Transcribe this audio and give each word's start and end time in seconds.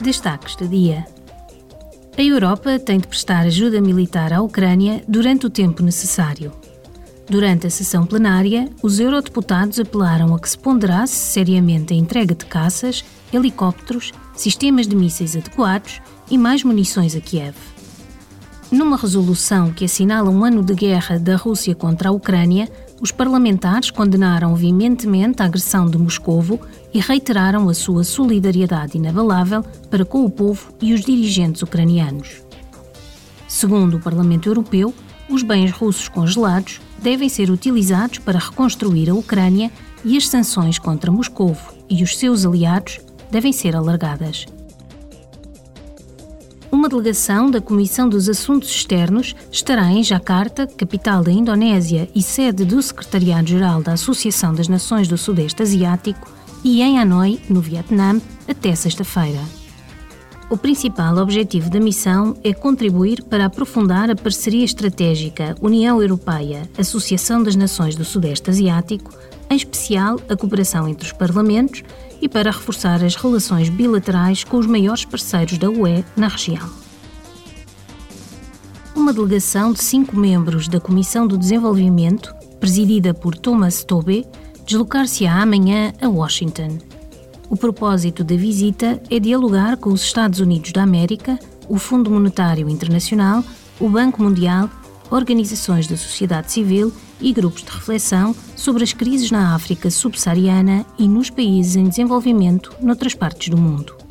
Destaques 0.00 0.54
do 0.56 0.68
dia. 0.68 1.06
A 2.18 2.22
Europa 2.22 2.78
tem 2.78 2.98
de 2.98 3.06
prestar 3.06 3.46
ajuda 3.46 3.80
militar 3.80 4.30
à 4.30 4.42
Ucrânia 4.42 5.02
durante 5.08 5.46
o 5.46 5.50
tempo 5.50 5.82
necessário. 5.82 6.52
Durante 7.28 7.66
a 7.66 7.70
sessão 7.70 8.04
plenária, 8.04 8.68
os 8.82 9.00
eurodeputados 9.00 9.80
apelaram 9.80 10.34
a 10.34 10.38
que 10.38 10.50
se 10.50 10.58
ponderasse 10.58 11.14
seriamente 11.14 11.94
a 11.94 11.96
entrega 11.96 12.34
de 12.34 12.44
caças, 12.44 13.04
helicópteros, 13.32 14.12
sistemas 14.36 14.86
de 14.86 14.94
mísseis 14.94 15.34
adequados 15.34 16.00
e 16.30 16.36
mais 16.36 16.62
munições 16.62 17.16
a 17.16 17.20
Kiev. 17.20 17.56
Numa 18.70 18.98
resolução 18.98 19.72
que 19.72 19.86
assinala 19.86 20.28
um 20.28 20.44
ano 20.44 20.62
de 20.62 20.74
guerra 20.74 21.18
da 21.18 21.36
Rússia 21.36 21.74
contra 21.74 22.10
a 22.10 22.12
Ucrânia, 22.12 22.68
os 23.00 23.10
parlamentares 23.10 23.90
condenaram 23.90 24.54
veementemente 24.54 25.42
a 25.42 25.46
agressão 25.46 25.86
de 25.86 25.98
Moscovo 25.98 26.60
e 26.92 27.00
reiteraram 27.00 27.68
a 27.68 27.74
sua 27.74 28.04
solidariedade 28.04 28.96
inabalável 28.96 29.62
para 29.90 30.04
com 30.04 30.24
o 30.24 30.30
povo 30.30 30.72
e 30.80 30.94
os 30.94 31.02
dirigentes 31.02 31.62
ucranianos. 31.62 32.42
Segundo 33.46 33.96
o 33.96 34.00
Parlamento 34.00 34.48
Europeu, 34.48 34.94
os 35.28 35.42
bens 35.42 35.70
russos 35.72 36.08
congelados 36.08 36.80
devem 37.02 37.28
ser 37.28 37.50
utilizados 37.50 38.18
para 38.18 38.38
reconstruir 38.38 39.10
a 39.10 39.14
Ucrânia 39.14 39.70
e 40.04 40.16
as 40.16 40.28
sanções 40.28 40.78
contra 40.78 41.10
Moscovo 41.10 41.74
e 41.88 42.02
os 42.02 42.16
seus 42.16 42.46
aliados 42.46 43.00
devem 43.30 43.52
ser 43.52 43.76
alargadas 43.76 44.46
uma 46.86 46.90
delegação 46.90 47.50
da 47.50 47.60
Comissão 47.60 48.08
dos 48.08 48.28
Assuntos 48.28 48.70
Externos 48.70 49.34
estará 49.50 49.90
em 49.90 50.04
Jakarta, 50.04 50.68
capital 50.68 51.20
da 51.20 51.32
Indonésia 51.32 52.08
e 52.14 52.22
sede 52.22 52.64
do 52.64 52.80
Secretariado-Geral 52.80 53.82
da 53.82 53.94
Associação 53.94 54.54
das 54.54 54.68
Nações 54.68 55.08
do 55.08 55.18
Sudeste 55.18 55.62
Asiático, 55.62 56.30
e 56.62 56.82
em 56.82 57.00
Hanoi, 57.00 57.40
no 57.48 57.60
Vietnã, 57.60 58.20
até 58.46 58.72
sexta-feira. 58.76 59.40
O 60.48 60.56
principal 60.56 61.16
objetivo 61.16 61.68
da 61.68 61.80
missão 61.80 62.36
é 62.44 62.54
contribuir 62.54 63.20
para 63.24 63.46
aprofundar 63.46 64.08
a 64.08 64.14
parceria 64.14 64.64
estratégica 64.64 65.56
União 65.60 66.00
Europeia, 66.00 66.70
Associação 66.78 67.42
das 67.42 67.56
Nações 67.56 67.96
do 67.96 68.04
Sudeste 68.04 68.48
Asiático, 68.48 69.12
em 69.50 69.56
especial 69.56 70.20
a 70.28 70.36
cooperação 70.36 70.88
entre 70.88 71.06
os 71.06 71.12
parlamentos 71.12 71.82
e 72.20 72.28
para 72.28 72.50
reforçar 72.50 73.02
as 73.04 73.14
relações 73.14 73.68
bilaterais 73.68 74.44
com 74.44 74.56
os 74.56 74.66
maiores 74.66 75.04
parceiros 75.04 75.58
da 75.58 75.70
UE 75.70 76.04
na 76.16 76.28
região. 76.28 76.68
Uma 78.94 79.12
delegação 79.12 79.72
de 79.72 79.82
cinco 79.82 80.16
membros 80.16 80.68
da 80.68 80.80
Comissão 80.80 81.26
do 81.26 81.36
Desenvolvimento, 81.36 82.34
presidida 82.58 83.12
por 83.12 83.36
Thomas 83.36 83.84
Tobe, 83.84 84.26
deslocar-se-á 84.64 85.42
amanhã 85.42 85.92
a 86.00 86.08
Washington. 86.08 86.78
O 87.48 87.56
propósito 87.56 88.24
da 88.24 88.34
visita 88.34 89.00
é 89.08 89.20
dialogar 89.20 89.76
com 89.76 89.90
os 89.90 90.02
Estados 90.02 90.40
Unidos 90.40 90.72
da 90.72 90.82
América, 90.82 91.38
o 91.68 91.78
Fundo 91.78 92.10
Monetário 92.10 92.68
Internacional, 92.68 93.44
o 93.78 93.88
Banco 93.88 94.22
Mundial, 94.22 94.68
organizações 95.10 95.86
da 95.86 95.96
sociedade 95.96 96.52
civil 96.52 96.92
e 97.20 97.32
grupos 97.32 97.62
de 97.62 97.70
reflexão 97.70 98.34
sobre 98.54 98.84
as 98.84 98.92
crises 98.92 99.30
na 99.30 99.54
África 99.54 99.90
subsaariana 99.90 100.84
e 100.98 101.08
nos 101.08 101.30
países 101.30 101.76
em 101.76 101.88
desenvolvimento 101.88 102.74
noutras 102.80 103.14
partes 103.14 103.48
do 103.48 103.56
mundo. 103.56 104.05